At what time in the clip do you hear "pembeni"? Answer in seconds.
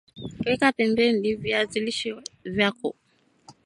0.77-1.29